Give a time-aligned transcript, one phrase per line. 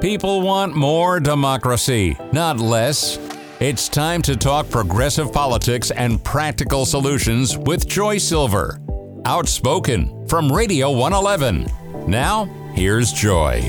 [0.00, 3.18] People want more democracy, not less.
[3.60, 8.80] It's time to talk progressive politics and practical solutions with Joy Silver.
[9.26, 11.66] Outspoken from Radio 111.
[12.08, 13.60] Now, here's Joy.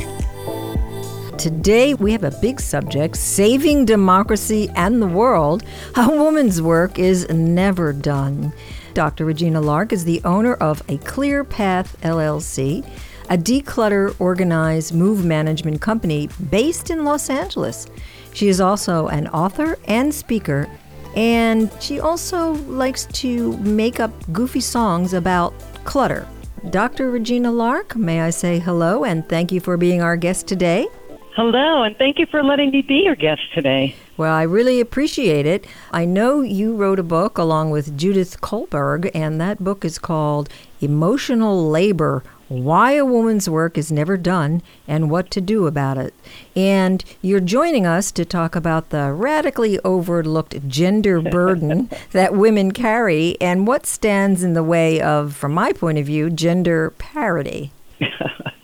[1.37, 5.63] Today, we have a big subject saving democracy and the world.
[5.95, 8.53] A woman's work is never done.
[8.93, 9.25] Dr.
[9.25, 12.85] Regina Lark is the owner of A Clear Path LLC,
[13.29, 17.87] a declutter, organize, move management company based in Los Angeles.
[18.33, 20.69] She is also an author and speaker,
[21.15, 25.53] and she also likes to make up goofy songs about
[25.85, 26.27] clutter.
[26.69, 27.09] Dr.
[27.09, 30.87] Regina Lark, may I say hello and thank you for being our guest today?
[31.35, 33.95] Hello, and thank you for letting me be your guest today.
[34.17, 35.65] Well, I really appreciate it.
[35.91, 40.49] I know you wrote a book along with Judith Kolberg, and that book is called
[40.81, 46.13] Emotional Labor why a woman's work is never done and what to do about it.
[46.53, 53.37] And you're joining us to talk about the radically overlooked gender burden that women carry
[53.39, 57.71] and what stands in the way of, from my point of view, gender parity.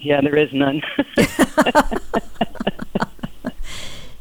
[0.00, 0.82] yeah, there is none.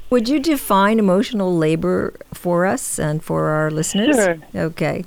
[0.10, 4.16] Would you define emotional labor for us and for our listeners?
[4.16, 4.38] Sure.
[4.56, 5.04] Okay.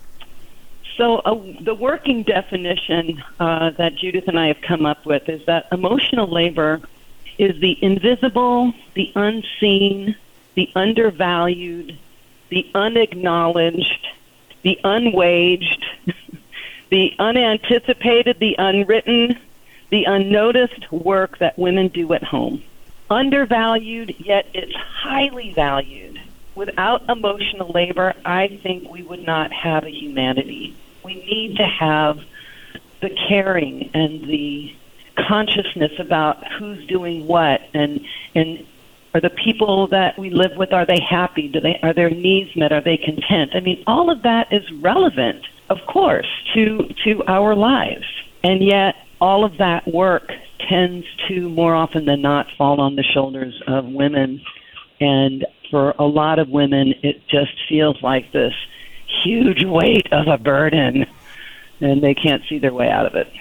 [0.96, 5.46] So, uh, the working definition uh, that Judith and I have come up with is
[5.46, 6.80] that emotional labor
[7.38, 10.16] is the invisible, the unseen,
[10.56, 11.96] the undervalued,
[12.48, 14.08] the unacknowledged,
[14.62, 15.84] the unwaged,
[16.90, 19.38] the unanticipated, the unwritten,
[19.90, 22.62] the unnoticed work that women do at home.
[23.10, 26.20] Undervalued, yet it's highly valued.
[26.54, 30.76] Without emotional labor, I think we would not have a humanity.
[31.04, 32.20] We need to have
[33.00, 34.74] the caring and the
[35.16, 38.00] consciousness about who's doing what and
[38.34, 38.64] and
[39.14, 41.48] are the people that we live with are they happy?
[41.48, 42.72] Do they are their needs met?
[42.72, 43.52] Are they content?
[43.54, 48.06] I mean all of that is relevant of course to to our lives.
[48.44, 50.30] And yet all of that work
[50.68, 54.40] tends to more often than not fall on the shoulders of women
[55.00, 58.54] and for a lot of women it just feels like this
[59.24, 61.06] huge weight of a burden
[61.80, 63.32] and they can't see their way out of it.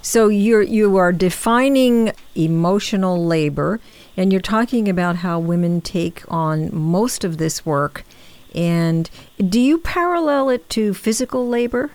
[0.00, 3.80] So you're you are defining emotional labor
[4.16, 8.04] and you're talking about how women take on most of this work
[8.54, 9.08] and
[9.48, 11.90] do you parallel it to physical labor?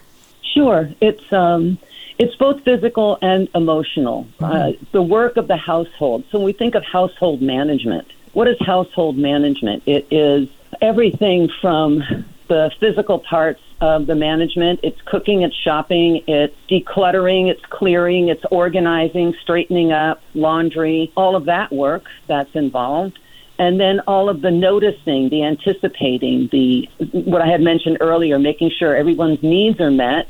[0.54, 0.90] Sure.
[1.02, 1.78] It's um
[2.18, 4.28] it's both physical and emotional.
[4.40, 4.44] Mm-hmm.
[4.44, 6.26] Uh, the work of the household.
[6.32, 9.84] So when we think of household management, what is household management?
[9.86, 10.50] It is
[10.82, 12.04] everything from
[12.48, 14.80] the physical parts of the management.
[14.84, 21.46] It's cooking, it's shopping, it's decluttering, it's clearing, it's organizing, straightening up, laundry, all of
[21.46, 23.20] that work that's involved.
[23.60, 28.72] And then all of the noticing, the anticipating, the what I had mentioned earlier, making
[28.78, 30.28] sure everyone's needs are met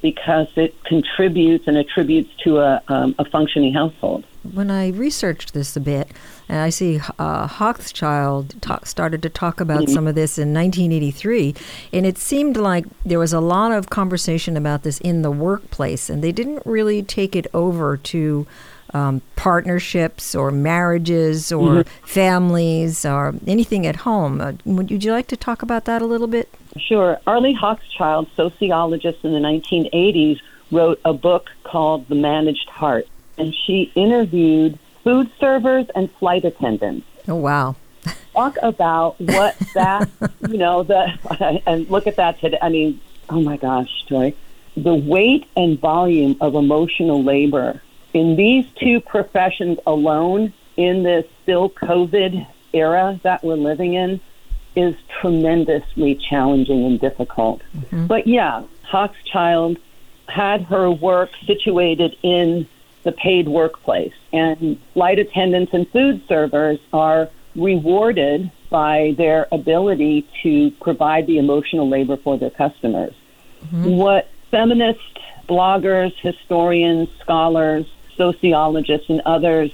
[0.00, 4.24] because it contributes and attributes to a, um, a functioning household.
[4.52, 6.10] When I researched this a bit,
[6.48, 9.92] and I see uh, Hochschild talk, started to talk about mm-hmm.
[9.92, 11.54] some of this in 1983,
[11.92, 16.08] and it seemed like there was a lot of conversation about this in the workplace,
[16.08, 18.46] and they didn't really take it over to
[18.94, 22.06] um, partnerships or marriages or mm-hmm.
[22.06, 24.40] families or anything at home.
[24.40, 26.48] Uh, would, would you like to talk about that a little bit?
[26.80, 27.18] Sure.
[27.26, 30.40] Arlie Hochschild, sociologist in the 1980s,
[30.70, 33.06] wrote a book called The Managed Heart,
[33.36, 37.06] and she interviewed food servers and flight attendants.
[37.26, 37.76] Oh, wow.
[38.32, 40.08] Talk about what that,
[40.48, 42.58] you know, the, and look at that today.
[42.60, 43.00] I mean,
[43.30, 44.34] oh my gosh, Joy.
[44.76, 47.82] The weight and volume of emotional labor
[48.14, 54.20] in these two professions alone in this still COVID era that we're living in
[54.78, 57.60] is tremendously challenging and difficult.
[57.76, 58.06] Mm-hmm.
[58.06, 59.78] But yeah, Hochschild
[60.28, 62.68] had her work situated in
[63.02, 70.70] the paid workplace, and flight attendants and food servers are rewarded by their ability to
[70.82, 73.14] provide the emotional labor for their customers.
[73.64, 73.96] Mm-hmm.
[73.96, 75.00] What feminist
[75.48, 77.86] bloggers, historians, scholars,
[78.16, 79.70] sociologists, and others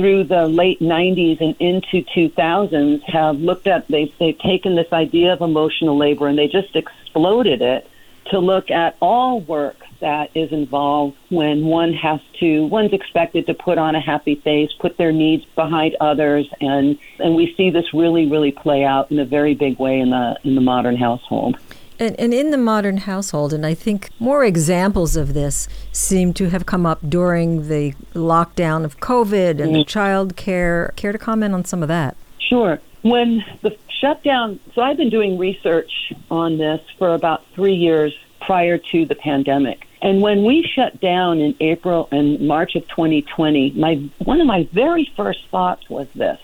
[0.00, 5.34] through the late 90s and into 2000s have looked at, they've, they've taken this idea
[5.34, 7.86] of emotional labor and they just exploded it
[8.30, 13.52] to look at all work that is involved when one has to one's expected to
[13.52, 17.92] put on a happy face put their needs behind others and and we see this
[17.92, 21.58] really really play out in a very big way in the in the modern household
[22.00, 26.48] And, and in the modern household, and I think more examples of this seem to
[26.48, 29.86] have come up during the lockdown of COVID and the mm.
[29.86, 30.94] child care.
[30.96, 32.16] Care to comment on some of that?
[32.38, 32.80] Sure.
[33.02, 38.78] When the shutdown, so I've been doing research on this for about three years prior
[38.78, 39.86] to the pandemic.
[40.00, 44.66] And when we shut down in April and March of 2020, my one of my
[44.72, 46.40] very first thoughts was this: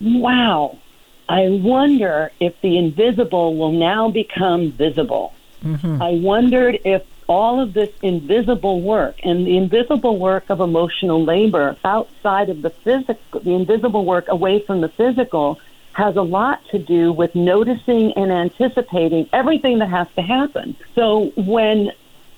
[0.00, 0.78] Wow,
[1.28, 5.34] I wonder if the invisible will now become visible.
[5.64, 6.00] Mm-hmm.
[6.00, 11.76] I wondered if all of this invisible work and the invisible work of emotional labor
[11.84, 15.58] outside of the physical, the invisible work away from the physical,
[15.92, 20.76] has a lot to do with noticing and anticipating everything that has to happen.
[20.94, 21.90] So when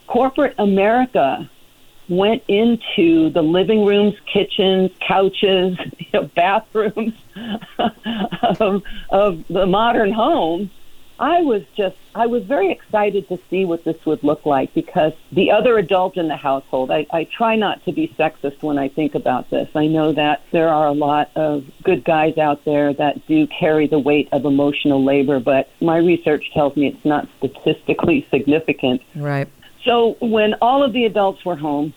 [0.06, 1.50] corporate America
[2.08, 7.14] went into the living rooms, kitchens, couches, you know, bathrooms
[8.60, 10.70] of, of the modern home,
[11.20, 15.12] I was just, I was very excited to see what this would look like because
[15.32, 18.88] the other adult in the household, I, I try not to be sexist when I
[18.88, 19.68] think about this.
[19.74, 23.88] I know that there are a lot of good guys out there that do carry
[23.88, 29.02] the weight of emotional labor, but my research tells me it's not statistically significant.
[29.16, 29.48] Right.
[29.84, 31.94] So when all of the adults were home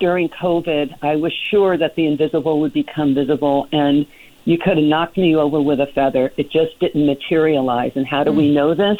[0.00, 4.06] during COVID, I was sure that the invisible would become visible and
[4.44, 6.32] you could have knocked me over with a feather.
[6.36, 7.92] It just didn't materialize.
[7.94, 8.98] And how do we know this?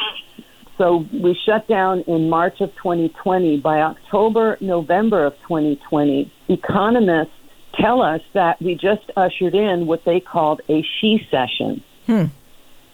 [0.77, 3.59] So we shut down in March of 2020.
[3.59, 7.33] By October, November of 2020, economists
[7.75, 11.83] tell us that we just ushered in what they called a shecession.
[12.05, 12.25] Hmm.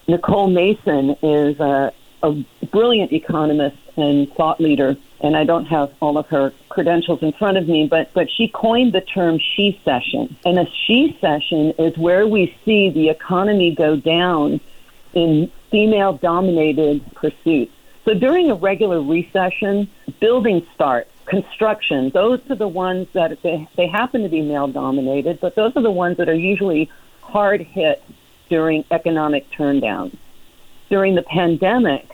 [0.07, 1.94] Nicole Mason is a,
[2.24, 7.31] a brilliant economist and thought leader, and I don't have all of her credentials in
[7.34, 10.36] front of me, but, but she coined the term shecession.
[10.46, 14.60] And a shecession is where we see the economy go down
[15.13, 17.74] in female dominated pursuits.
[18.06, 23.88] So during a regular recession, building starts, construction, those are the ones that they, they
[23.88, 26.90] happen to be male dominated, but those are the ones that are usually
[27.22, 28.04] hard hit
[28.50, 30.18] during economic turndowns.
[30.90, 32.10] During the pandemic,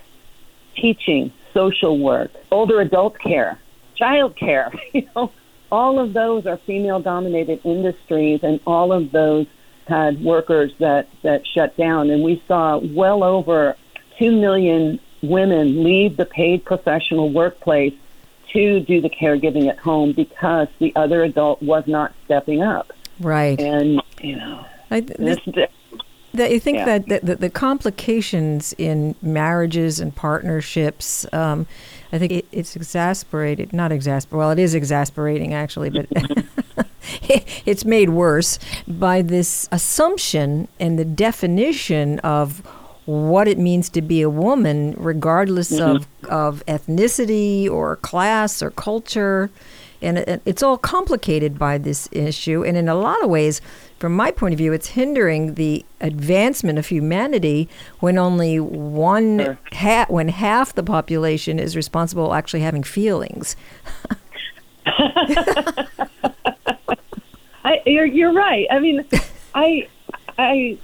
[0.75, 3.57] teaching, social work, older adult care,
[3.95, 5.31] child care, you know,
[5.71, 9.47] all of those are female dominated industries and all of those
[9.87, 12.09] had workers that, that shut down.
[12.09, 13.75] And we saw well over
[14.19, 17.93] 2 million women leave the paid professional workplace
[18.53, 22.93] to do the caregiving at home because the other adult was not stepping up.
[23.19, 23.59] Right.
[23.59, 25.69] And, you know, I, this, this,
[26.35, 26.99] that you think yeah.
[26.99, 31.67] that, the, the, complications in marriages and partnerships, um,
[32.11, 36.07] I think it, it's exasperated, not exasperated, well, it is exasperating actually, but
[37.65, 42.61] it's made worse by this assumption and the definition of
[43.05, 45.97] what it means to be a woman, regardless mm-hmm.
[45.97, 49.49] of, of ethnicity or class or culture.
[50.01, 52.63] And it, it's all complicated by this issue.
[52.63, 53.61] And in a lot of ways,
[53.99, 57.69] from my point of view, it's hindering the advancement of humanity
[57.99, 59.59] when only one sure.
[59.73, 63.55] ha- when half the population is responsible actually having feelings.
[67.65, 68.67] I, you're, you're right.
[68.69, 69.05] I mean,
[69.55, 69.87] I,
[70.37, 70.77] I,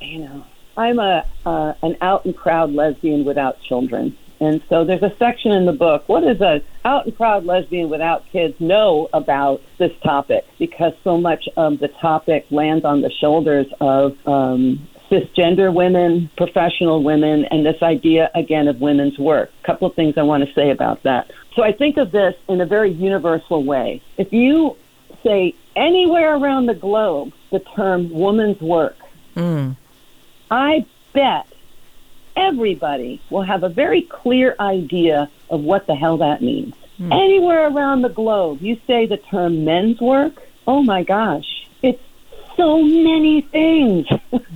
[0.00, 0.44] you know,
[0.76, 5.52] I'm a uh, an out and proud lesbian without children, and so there's a section
[5.52, 6.04] in the book.
[6.08, 10.44] What does a out and proud lesbian without kids know about this topic?
[10.58, 17.02] Because so much of the topic lands on the shoulders of um, cisgender women, professional
[17.02, 19.50] women, and this idea again of women's work.
[19.62, 21.30] A couple of things I want to say about that.
[21.54, 24.02] So I think of this in a very universal way.
[24.18, 24.76] If you
[25.22, 28.96] say anywhere around the globe the term woman's work,
[29.34, 29.76] mm.
[30.50, 31.46] I bet
[32.36, 36.74] everybody will have a very clear idea of what the hell that means.
[36.96, 37.12] Hmm.
[37.12, 42.02] Anywhere around the globe, you say the term men's work, oh my gosh, it's
[42.56, 44.06] so many things.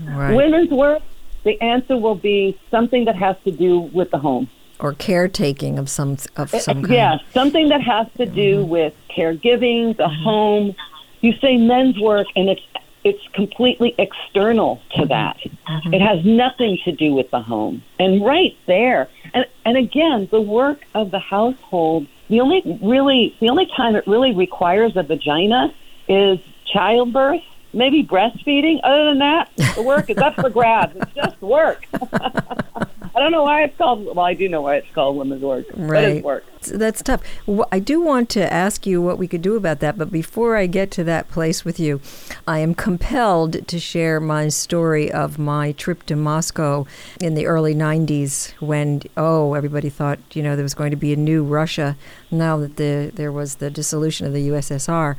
[0.05, 0.35] Right.
[0.35, 1.03] Women's work,
[1.45, 4.49] the answer will be something that has to do with the home.
[4.81, 6.93] Or caretaking of some of some uh, kind.
[6.93, 8.71] Yeah, something that has to do mm-hmm.
[8.71, 10.75] with caregiving, the home.
[11.21, 12.63] You say men's work, and it's
[13.05, 15.09] it's completely external to mm-hmm.
[15.09, 15.39] that.
[15.39, 15.95] Mm-hmm.
[15.95, 17.83] It has nothing to do with the home.
[17.99, 22.07] And right there, and and again, the work of the household.
[22.29, 25.75] The only really the only time it really requires a vagina
[26.09, 26.39] is
[26.73, 27.43] childbirth,
[27.73, 28.81] maybe breastfeeding.
[28.85, 30.95] Other than that, the work is up for grabs.
[30.97, 31.87] It's just work.
[33.19, 34.05] don't know why it's called.
[34.05, 35.67] Well, I do know why it's called women's work.
[35.71, 36.23] But Right.
[36.23, 36.45] work.
[36.73, 37.23] That's tough.
[37.49, 40.57] Wh- I do want to ask you what we could do about that, but before
[40.57, 42.01] I get to that place with you,
[42.47, 46.87] I am compelled to share my story of my trip to Moscow
[47.21, 51.13] in the early 90s when, oh, everybody thought, you know, there was going to be
[51.13, 51.97] a new Russia
[52.31, 55.17] now that the, there was the dissolution of the USSR.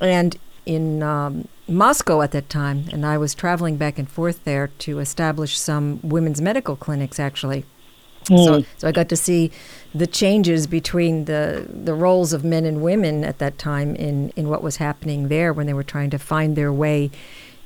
[0.00, 4.68] And in um, Moscow at that time, and I was traveling back and forth there
[4.78, 7.64] to establish some women's medical clinics, actually.
[8.28, 9.50] So, so I got to see
[9.92, 14.48] the changes between the the roles of men and women at that time in in
[14.48, 17.10] what was happening there when they were trying to find their way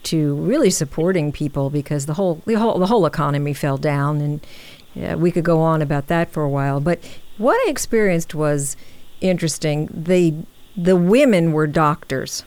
[0.05, 4.47] to really supporting people because the whole the whole the whole economy fell down and
[4.95, 6.81] yeah, we could go on about that for a while.
[6.81, 7.01] But
[7.37, 8.77] what I experienced was
[9.21, 9.89] interesting.
[9.93, 10.35] They
[10.77, 12.45] the women were doctors.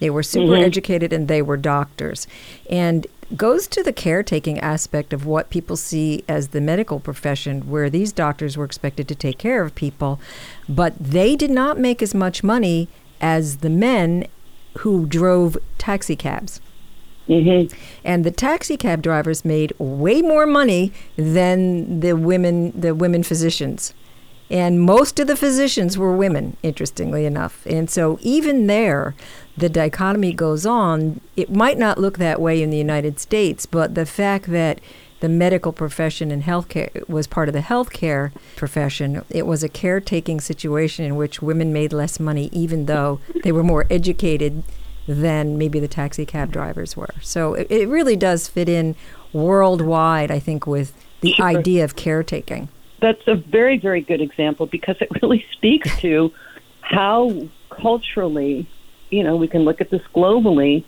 [0.00, 2.26] They were super educated and they were doctors.
[2.70, 7.90] And goes to the caretaking aspect of what people see as the medical profession, where
[7.90, 10.18] these doctors were expected to take care of people,
[10.68, 12.88] but they did not make as much money
[13.20, 14.26] as the men
[14.78, 16.60] who drove taxi cabs.
[17.28, 17.76] Mm-hmm.
[18.04, 23.92] And the taxi cab drivers made way more money than the women, the women physicians.
[24.50, 27.66] And most of the physicians were women, interestingly enough.
[27.66, 29.14] And so even there,
[29.56, 31.20] the dichotomy goes on.
[31.36, 34.80] It might not look that way in the United States, but the fact that
[35.20, 40.40] the medical profession and healthcare was part of the healthcare profession, it was a caretaking
[40.40, 44.62] situation in which women made less money, even though they were more educated
[45.08, 47.14] than maybe the taxi cab drivers were.
[47.20, 48.94] So it, it really does fit in
[49.32, 51.46] worldwide, I think, with the Sure.
[51.46, 52.68] idea of caretaking.
[53.00, 56.32] That's a very, very good example because it really speaks to
[56.80, 58.66] how culturally,
[59.10, 60.84] you know, we can look at this globally.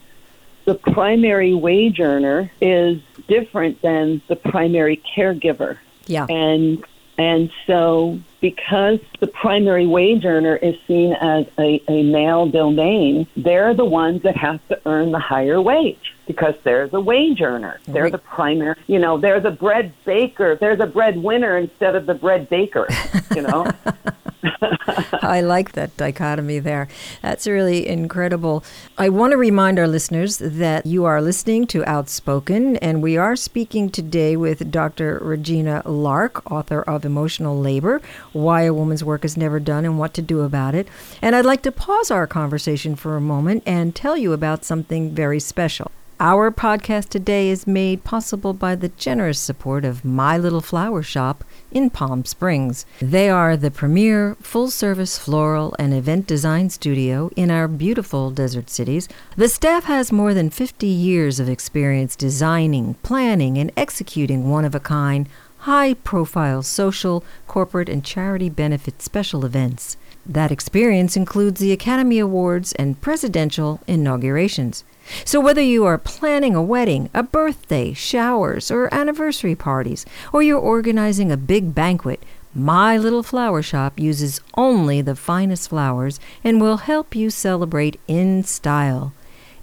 [0.65, 5.77] The primary wage earner is different than the primary caregiver.
[6.05, 6.25] Yeah.
[6.29, 6.83] And
[7.17, 13.73] and so because the primary wage earner is seen as a, a male domain, they're
[13.73, 17.79] the ones that have to earn the higher wage because they're the wage earner.
[17.87, 18.11] They're Right.
[18.11, 20.55] the primary you know, they're the bread baker.
[20.55, 22.87] They're the bread winner instead of the bread baker,
[23.35, 23.67] you know.
[25.21, 26.87] I like that dichotomy there.
[27.21, 28.63] That's really incredible.
[28.97, 33.35] I want to remind our listeners that you are listening to Outspoken, and we are
[33.35, 35.19] speaking today with Dr.
[35.21, 38.01] Regina Lark, author of Emotional Labor
[38.33, 40.87] Why a Woman's Work is Never Done and What to Do About It.
[41.21, 45.11] And I'd like to pause our conversation for a moment and tell you about something
[45.11, 45.91] very special.
[46.23, 51.43] Our podcast today is made possible by the generous support of My Little Flower Shop
[51.71, 52.85] in Palm Springs.
[52.99, 58.69] They are the premier full service floral and event design studio in our beautiful desert
[58.69, 59.09] cities.
[59.35, 64.75] The staff has more than 50 years of experience designing, planning, and executing one of
[64.75, 65.27] a kind,
[65.61, 69.97] high profile social, corporate, and charity benefit special events.
[70.25, 74.83] That experience includes the Academy Awards and presidential inaugurations.
[75.25, 80.59] So, whether you are planning a wedding, a birthday, showers, or anniversary parties, or you're
[80.59, 82.21] organizing a big banquet,
[82.53, 88.43] My Little Flower Shop uses only the finest flowers and will help you celebrate in
[88.43, 89.13] style.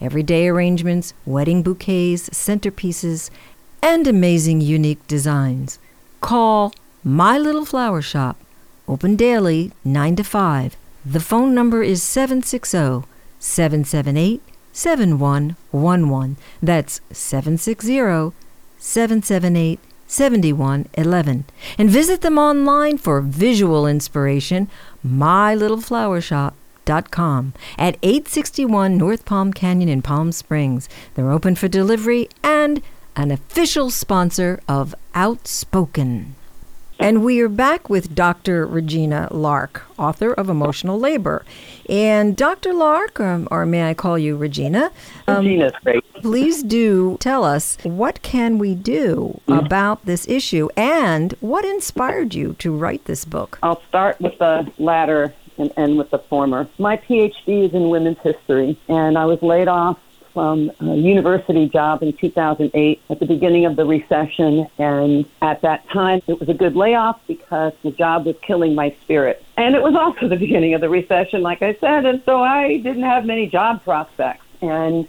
[0.00, 3.30] Everyday arrangements, wedding bouquets, centerpieces,
[3.80, 5.78] and amazing unique designs.
[6.20, 6.74] Call
[7.04, 8.36] My Little Flower Shop
[8.88, 10.76] Open daily, 9 to 5.
[11.04, 13.07] The phone number is 760
[13.38, 14.40] 778
[14.73, 16.37] 7111.
[16.62, 18.33] That's 760
[18.78, 21.45] 778 7111.
[21.76, 24.71] And visit them online for visual inspiration,
[25.07, 30.88] mylittleflowershop.com at 861 North Palm Canyon in Palm Springs.
[31.14, 32.80] They're open for delivery and
[33.14, 36.37] an official sponsor of Outspoken.
[37.00, 38.66] And we are back with Dr.
[38.66, 41.44] Regina Lark, author of Emotional Labor.
[41.88, 42.74] And Dr.
[42.74, 44.90] Lark, um, or may I call you Regina,
[45.28, 46.02] um, Regina's great.
[46.14, 52.54] please do tell us what can we do about this issue and what inspired you
[52.58, 53.60] to write this book?
[53.62, 56.68] I'll start with the latter and end with the former.
[56.78, 59.98] My PhD is in women's history, and I was laid off
[60.38, 64.68] from a university job in 2008 at the beginning of the recession.
[64.78, 68.95] And at that time, it was a good layoff because the job was killing my
[69.02, 69.45] spirit.
[69.57, 72.76] And it was also the beginning of the recession, like I said, and so I
[72.76, 74.45] didn't have many job prospects.
[74.62, 75.09] And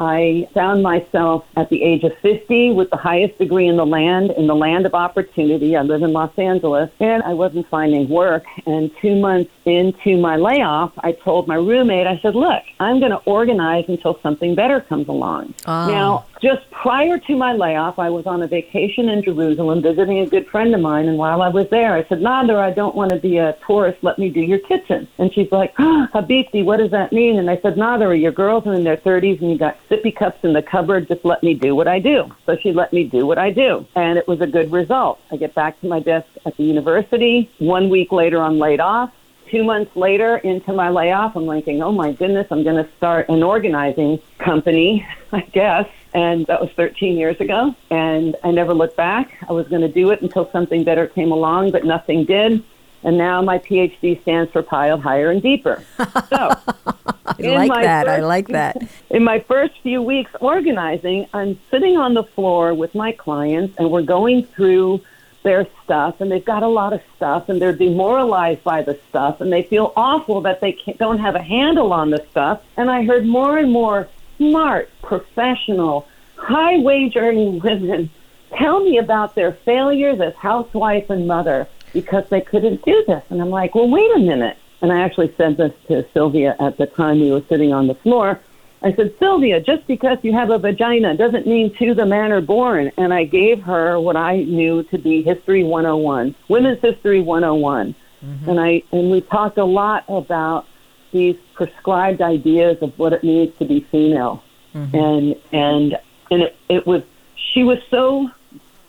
[0.00, 4.30] I found myself at the age of 50 with the highest degree in the land,
[4.30, 5.76] in the land of opportunity.
[5.76, 8.44] I live in Los Angeles, and I wasn't finding work.
[8.66, 13.12] And two months into my layoff, I told my roommate, I said, Look, I'm going
[13.12, 15.54] to organize until something better comes along.
[15.66, 15.86] Ah.
[15.86, 20.26] Now, just prior to my layoff, I was on a vacation in Jerusalem visiting a
[20.26, 21.08] good friend of mine.
[21.08, 23.98] And while I was there, I said, Nada, I don't want to be a tourist.
[24.02, 25.06] Let me do your kitchen.
[25.18, 27.38] And she's like, oh, Habibti, what does that mean?
[27.38, 30.38] And I said, Nada, your girls are in their 30s and you got sippy cups
[30.42, 31.08] in the cupboard.
[31.08, 32.30] Just let me do what I do.
[32.46, 33.86] So she let me do what I do.
[33.94, 35.20] And it was a good result.
[35.30, 37.50] I get back to my desk at the university.
[37.58, 39.12] One week later, I'm laid off
[39.50, 43.28] two months later into my layoff, I'm thinking, oh my goodness, I'm going to start
[43.28, 45.88] an organizing company, I guess.
[46.14, 47.74] And that was 13 years ago.
[47.90, 49.32] And I never looked back.
[49.48, 52.64] I was going to do it until something better came along, but nothing did.
[53.02, 55.82] And now my PhD stands for piled higher and deeper.
[56.28, 56.54] So,
[57.44, 58.08] I like that.
[58.08, 58.76] I like that.
[59.10, 63.90] in my first few weeks organizing, I'm sitting on the floor with my clients and
[63.90, 65.02] we're going through
[65.42, 69.40] their stuff and they've got a lot of stuff and they're demoralized by the stuff
[69.40, 72.62] and they feel awful that they can't, don't have a handle on the stuff.
[72.76, 76.06] And I heard more and more smart, professional,
[76.36, 78.10] high wage earning women
[78.56, 83.22] tell me about their failures as housewife and mother because they couldn't do this.
[83.30, 84.56] And I'm like, well, wait a minute.
[84.82, 87.94] And I actually said this to Sylvia at the time we were sitting on the
[87.94, 88.40] floor.
[88.82, 92.40] I said, Sylvia, just because you have a vagina doesn't mean to the man are
[92.40, 92.90] born.
[92.96, 97.94] And I gave her what I knew to be History 101, Women's History 101.
[98.24, 98.48] Mm-hmm.
[98.48, 100.66] And I and we talked a lot about
[101.12, 104.42] these prescribed ideas of what it means to be female.
[104.74, 104.96] Mm-hmm.
[104.96, 105.98] And and
[106.30, 107.02] and it, it was
[107.34, 108.30] she was so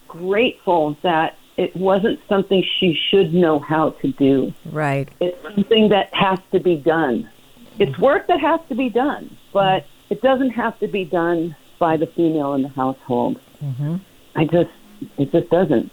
[0.08, 4.52] grateful that it wasn't something she should know how to do.
[4.66, 5.08] Right.
[5.20, 7.30] It's something that has to be done.
[7.78, 11.98] It's work that has to be done, but it doesn't have to be done by
[11.98, 13.40] the female in the household.
[13.64, 13.98] Mm-hmm.
[14.36, 14.72] I just,
[15.20, 15.92] it just doesn't.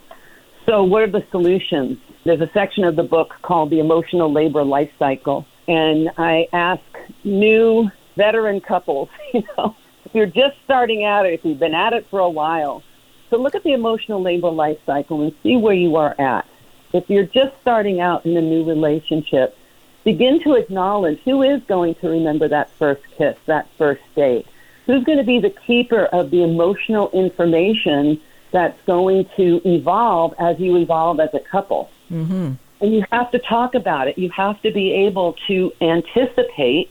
[0.65, 1.99] So, what are the solutions?
[2.25, 6.83] There's a section of the book called The Emotional Labor Life Cycle, and I ask
[7.25, 11.93] new veteran couples, you know, if you're just starting out or if you've been at
[11.93, 12.83] it for a while,
[13.31, 16.47] to look at the emotional labor life cycle and see where you are at.
[16.93, 19.57] If you're just starting out in a new relationship,
[20.05, 24.47] begin to acknowledge who is going to remember that first kiss, that first date.
[24.87, 28.21] Who's going to be the keeper of the emotional information
[28.51, 31.91] that's going to evolve as you evolve as a couple?
[32.11, 32.53] Mm-hmm.
[32.81, 34.17] And you have to talk about it.
[34.17, 36.91] You have to be able to anticipate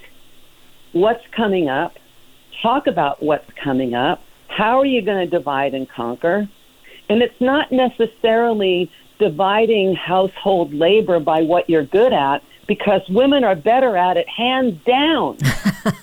[0.91, 1.97] what's coming up,
[2.61, 4.21] talk about what's coming up.
[4.57, 6.49] How are you going to divide and conquer?
[7.09, 13.55] And it's not necessarily dividing household labor by what you're good at because women are
[13.55, 15.37] better at it hands down.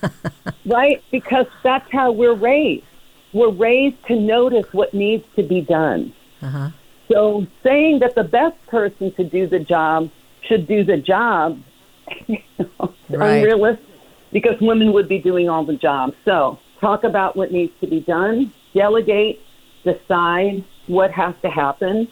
[0.66, 1.02] right?
[1.10, 2.84] Because that's how we're raised.
[3.32, 6.14] We're raised to notice what needs to be done.
[6.40, 6.70] Uh-huh.
[7.10, 10.10] So saying that the best person to do the job
[10.42, 11.60] should do the job
[12.28, 13.38] you know, is Right.
[13.38, 13.84] unrealistic
[14.32, 16.14] because women would be doing all the jobs.
[16.24, 19.40] So talk about what needs to be done, delegate,
[19.84, 22.06] decide what has to happen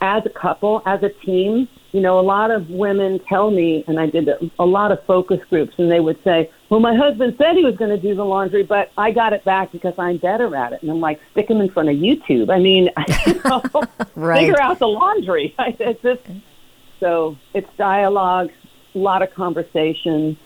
[0.00, 1.66] as a couple, as a team.
[1.90, 5.40] You know, a lot of women tell me, and I did a, lot of focus
[5.50, 8.24] groups, and they would say, Well, my husband said he was going to do the
[8.24, 10.82] laundry, but I got it back because I'm better at it.
[10.82, 12.50] And I'm like, Stick him in front of YouTube.
[12.50, 12.90] I mean,
[13.26, 13.62] you know,
[14.14, 14.40] Right.
[14.40, 15.54] figure out the laundry.
[15.80, 16.22] It's just,
[17.00, 18.50] so it's dialogue,
[18.94, 20.36] a lot of conversation,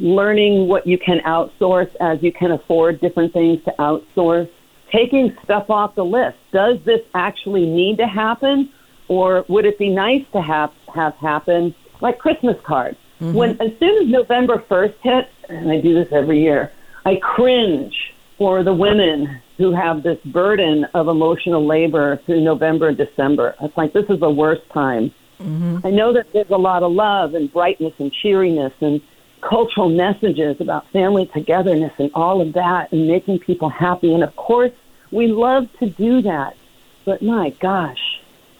[0.00, 4.48] learning what you can outsource as you can afford different things to outsource,
[4.90, 6.38] taking stuff off the list.
[6.52, 8.70] Does this actually need to happen,
[9.08, 12.98] or would it be nice to have have happen like Christmas cards?
[13.20, 13.34] Mm-hmm.
[13.34, 16.72] When as soon as November first hits, and I do this every year,
[17.04, 22.96] I cringe for the women who have this burden of emotional labor through November and
[22.96, 23.54] December.
[23.60, 25.12] It's like this is the worst time.
[25.38, 25.86] Mm-hmm.
[25.86, 29.02] I know that there's a lot of love and brightness and cheeriness and
[29.40, 34.12] cultural messages about family togetherness and all of that and making people happy.
[34.14, 34.72] And of course,
[35.10, 36.56] we love to do that.
[37.04, 37.98] But my gosh.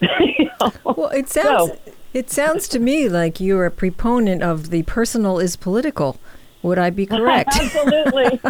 [0.21, 0.73] You know?
[0.85, 5.39] Well, it sounds So- it sounds to me like you're a proponent of the personal
[5.39, 6.19] is political.
[6.63, 7.51] Would I be correct?
[7.55, 8.41] Absolutely.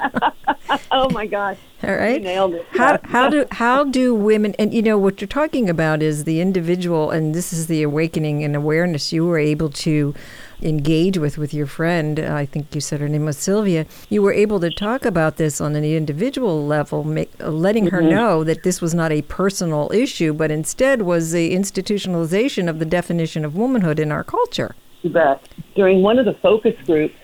[0.90, 1.59] oh my gosh.
[1.83, 2.14] All right.
[2.21, 2.66] You nailed it.
[2.71, 6.40] How how do how do women and you know what you're talking about is the
[6.40, 10.14] individual and this is the awakening and awareness you were able to
[10.62, 12.18] engage with with your friend.
[12.18, 13.87] I think you said her name was Sylvia.
[14.09, 18.11] You were able to talk about this on an individual level, make, letting her Mm-hmm.
[18.11, 22.85] know that this was not a personal issue, but instead was the institutionalization of the
[22.85, 24.75] definition of womanhood in our culture.
[25.03, 25.42] You bet.
[25.75, 27.14] During one of the focus groups,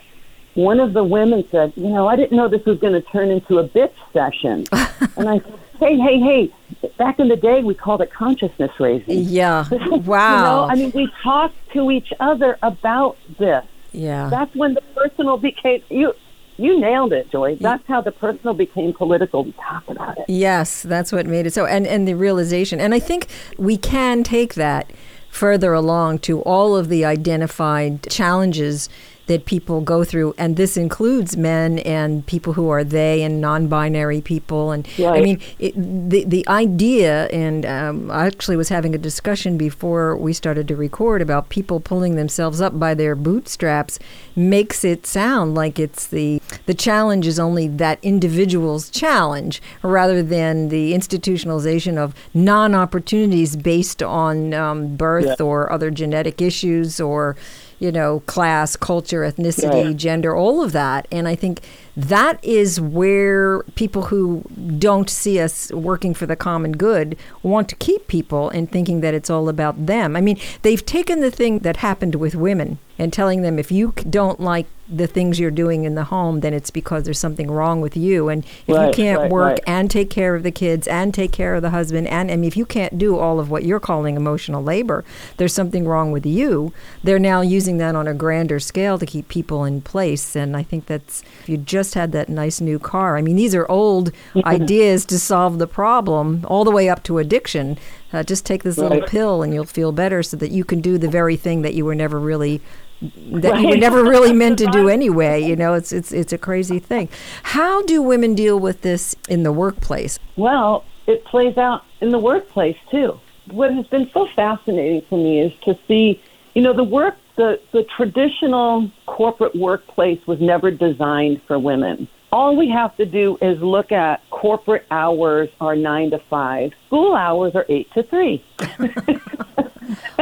[0.55, 3.31] one of the women said, "You know, I didn't know this was going to turn
[3.31, 4.65] into a bitch session."
[5.17, 6.53] and I said, "Hey, hey, hey!
[6.99, 9.67] Back in the day, we called it consciousness raising." Yeah.
[9.71, 10.69] you know, Wow.
[10.69, 13.65] I mean, we talked to each other about this.
[13.93, 14.29] yeah.
[14.29, 16.13] That's when the personal became you.
[16.59, 17.57] You nailed it, Joy.
[17.57, 19.45] That's how the personal became political.
[19.45, 20.25] We talked about it.
[20.29, 21.67] Yes, that's what made it so.
[21.67, 22.81] And and the realization.
[22.81, 23.27] And I think
[23.59, 24.91] we can take that
[25.29, 28.89] further along to all of the identified challenges
[29.27, 34.21] that people go through and this includes men and people who are they and non-binary
[34.21, 34.73] people.
[34.73, 34.87] And
[35.17, 35.75] i mean it,
[36.11, 40.77] the the idea and um, i actually was having a discussion before we started to
[40.77, 43.99] record about people pulling themselves up by their bootstraps
[44.35, 50.69] makes it sound like it's the the challenge is only that individual's challenge rather than
[50.69, 57.37] the institutionalization of non-opportunities based on um, birth or other genetic issues or
[57.79, 59.97] you know class culture ethnicity Right.
[59.97, 61.61] gender all of that and i think
[61.97, 64.43] that is where people who
[64.79, 69.15] don't see us working for the common good want to keep people in thinking that
[69.15, 70.15] it's all about them.
[70.15, 73.93] I mean, they've taken the thing that happened with women and telling them if you
[74.09, 77.81] don't like the things you're doing in the home, then it's because there's something wrong
[77.81, 78.29] with you.
[78.29, 79.63] And if you can't right, work right.
[79.67, 82.47] and take care of the kids and take care of the husband, and I mean,
[82.47, 85.05] if you can't do all of what you're calling emotional labor,
[85.39, 86.73] there's something wrong with you.
[87.03, 90.37] They're now using that on a grander scale to keep people in place.
[90.37, 93.55] And I think that's, if you just had that nice new car, I mean, these
[93.55, 94.13] are old
[94.45, 97.79] ideas to solve the problem, all the way up to addiction.
[98.13, 100.97] Uh, just take this little pill and you'll feel better so that you can do
[100.97, 102.63] the very thing that you were never really
[103.03, 105.43] that you were never really meant to do anyway.
[105.43, 107.09] You know, it's it's it's a crazy thing.
[107.43, 110.19] How do women deal with this in the workplace?
[110.37, 113.19] Well, it plays out in the workplace too.
[113.51, 116.21] What has been so fascinating for me is to see,
[116.55, 122.09] you know, the work, the, the traditional corporate workplace was never designed for women.
[122.33, 127.15] All we have to do is look at corporate hours are nine to five, school
[127.15, 128.45] hours are eight to three.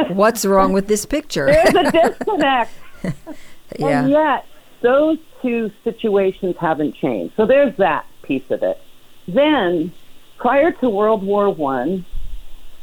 [0.09, 1.45] What's wrong with this picture?
[1.45, 2.71] There's a disconnect.
[3.79, 4.01] yeah.
[4.01, 4.45] And yet,
[4.81, 7.35] those two situations haven't changed.
[7.35, 8.79] So there's that piece of it.
[9.27, 9.93] Then,
[10.37, 12.05] prior to World War One,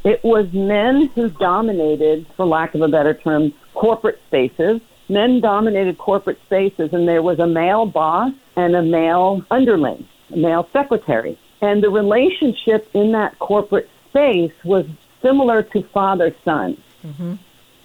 [0.05, 4.81] it was men who dominated, for lack of a better term, corporate spaces.
[5.09, 10.37] Men dominated corporate spaces, and there was a male boss and a male underling, a
[10.37, 11.39] male secretary.
[11.61, 14.87] And the relationship in that corporate space was
[15.23, 16.77] similar to father son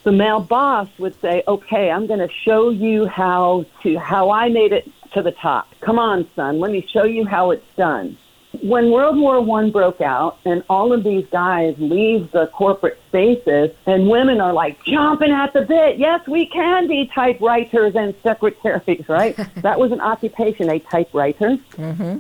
[0.08, 4.47] the male boss would say, "Okay, I'm going to show you how to how I
[4.47, 5.67] made it to the top.
[5.82, 8.17] Come on, son, let me show you how it's done."
[8.62, 13.71] When World War One broke out, and all of these guys leave the corporate spaces,
[13.86, 15.97] and women are like jumping at the bit.
[15.97, 19.36] Yes, we can be typewriters and secretaries, right?
[19.58, 21.58] that was an occupation, a typewriter.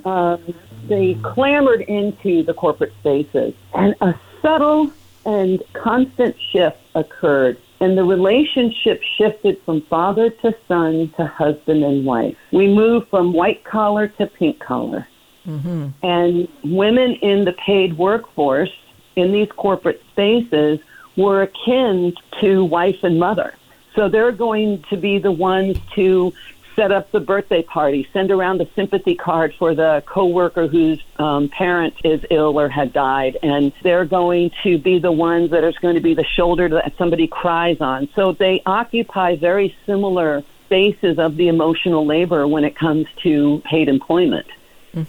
[0.03, 0.53] Um,
[0.89, 4.91] they clamored into the corporate spaces, and a subtle
[5.27, 7.57] and constant shift occurred.
[7.79, 12.35] And the relationship shifted from father to son to husband and wife.
[12.51, 15.05] We moved from white collar to pink collar.
[15.45, 15.89] Mm-hmm.
[16.01, 18.73] And women in the paid workforce
[19.15, 20.79] in these corporate spaces
[21.17, 23.53] were akin to wife and mother.
[23.95, 26.33] So they're going to be the ones to
[26.77, 31.49] set up the birthday party, send around the sympathy card for the coworker whose um,
[31.49, 35.73] parent is ill or had died, and they're going to be the ones that are
[35.81, 38.07] going to be the shoulder that somebody cries on.
[38.15, 43.89] So they occupy very similar spaces of the emotional labor when it comes to paid
[43.89, 44.47] employment.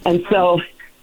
[0.06, 0.60] And so,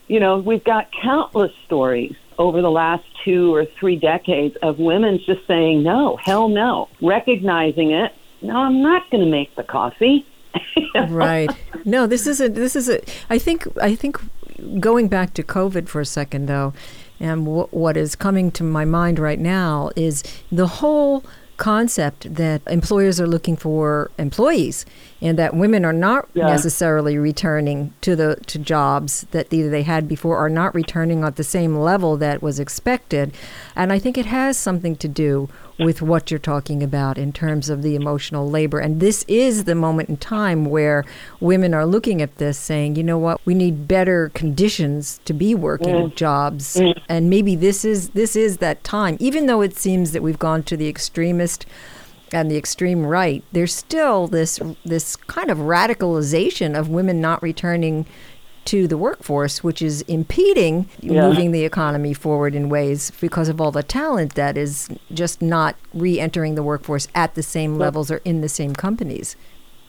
[0.08, 5.20] you know, we've got countless stories over the last two or three decades of women
[5.26, 8.14] just saying, no, hell no, recognizing it.
[8.42, 10.26] No, I'm not going to make the coffee.
[11.10, 11.50] right.
[11.86, 14.20] No, this is a this is a I think I think
[14.80, 16.74] going back to COVID for a second though,
[17.20, 21.24] and w- what is coming to my mind right now is the whole
[21.58, 24.86] concept that employers are looking for employees
[25.22, 26.48] and that women are not Yeah.
[26.48, 31.36] necessarily returning to the to jobs that either they had before or not returning at
[31.36, 33.32] the same level that was expected.
[33.76, 37.70] And i think it has something to do with what you're talking about in terms
[37.70, 38.80] of the emotional labor.
[38.80, 41.04] And this is the moment in time where
[41.40, 43.42] women are looking at this saying you know what?
[43.46, 46.16] We need better conditions to be working mm.
[46.16, 46.78] jobs.
[46.78, 47.02] Mm.
[47.10, 49.18] And maybe this is this is that time.
[49.20, 51.66] Even though it seems that we've gone to the extremist
[52.32, 58.06] and the extreme right, there's still this this kind of radicalization of women not returning
[58.66, 61.28] to the workforce, which is impeding Yeah.
[61.28, 65.76] moving the economy forward in ways because of all the talent that is just not
[65.94, 69.36] re-entering the workforce at the same levels or in the same companies.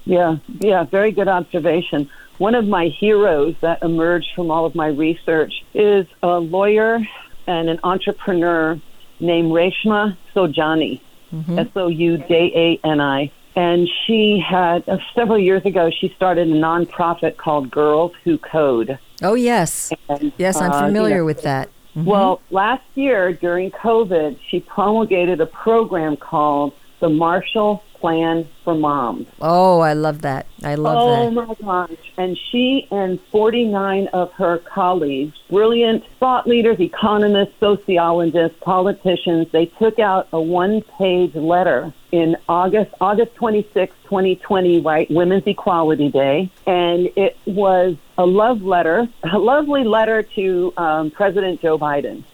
[0.04, 2.10] Yeah, yeah, very good observation.
[2.38, 7.00] One of my heroes that emerged from all of my research is a lawyer
[7.46, 8.78] and an entrepreneur
[9.20, 11.00] named Reshma Saujani,
[11.32, 13.30] S O U J A N I.
[13.54, 18.98] And she had, uh, several years ago, she started a nonprofit called Girls Who Code.
[19.22, 19.92] Oh, yes.
[20.10, 21.70] And, Yes, I'm uh, you familiar know, with that.
[21.94, 29.26] Well, last year during COVID, she promulgated a program called the Marshall Plan for Moms.
[29.40, 30.46] Oh, I love that.
[30.62, 31.26] I love oh that.
[31.26, 31.98] Oh my gosh.
[32.16, 39.98] And she and 49 of her colleagues, brilliant thought leaders, economists, sociologists, politicians, they took
[39.98, 46.50] out a one page letter in August, August 26, 2020, right, Women's Equality Day.
[46.66, 52.24] And it was a love letter, a lovely letter to um, President Joe Biden,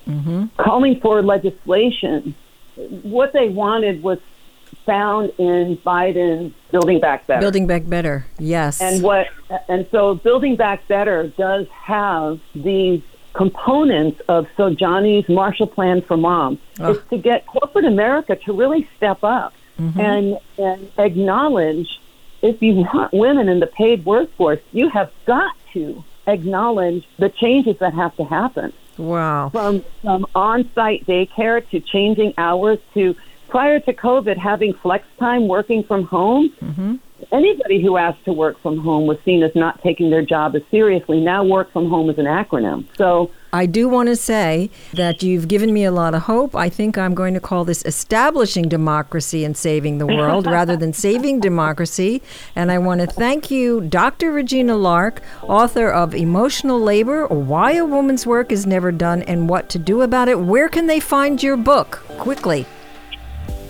[0.57, 2.35] calling for legislation.
[3.03, 4.19] What they wanted was
[4.85, 7.41] found in Biden's Building Back Better.
[7.41, 8.27] Building Back Better.
[8.39, 8.81] Yes.
[8.81, 9.29] And what
[9.69, 13.03] and so Building Back Better does have these
[13.35, 16.59] components of Saujani's Marshall Plan for Mom.
[16.81, 16.93] Oh.
[16.93, 20.01] It's to get corporate America to really step up mm-hmm.
[20.01, 22.01] and and acknowledge
[22.43, 27.79] if you want women in the paid workforce, you have got to acknowledge the changes
[27.79, 29.49] that have to happen wow.
[29.49, 33.17] from from on-site daycare to changing hours to
[33.53, 36.51] prior to COVID having flex time working from home.
[36.63, 36.95] Mm-hmm.
[37.31, 40.63] Anybody who asked to work from home was seen as not taking their job as
[40.71, 41.21] seriously.
[41.21, 42.87] Now, work from home is an acronym.
[42.97, 46.57] So, I do want to say that you've given me a lot of hope.
[46.57, 50.95] I think I'm going to call this establishing democracy and saving the world rather than
[50.95, 52.23] saving democracy.
[52.57, 54.33] And I want to thank you, Dr.
[54.33, 59.69] Regina Lark, author of Emotional Labor Why a Woman's Work is Never Done and What
[59.69, 60.41] to Do About It.
[60.41, 62.03] Where can they find your book?
[62.17, 62.67] Quickly.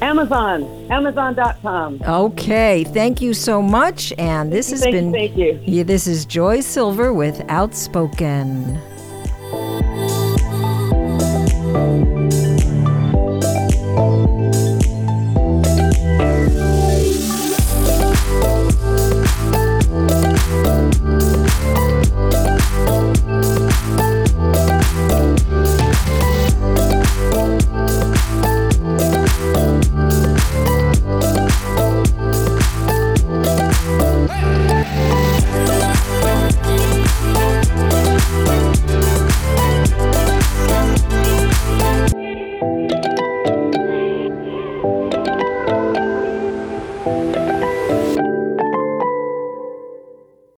[0.02, 2.02] Amazon, Amazon.com.
[2.02, 4.12] Okay, thank you so much.
[4.18, 5.60] And this has you, been thank you.
[5.64, 8.80] Yeah, this is Joy Silver with Outspoken.